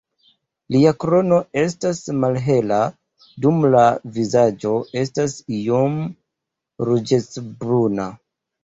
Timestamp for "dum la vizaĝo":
3.45-4.75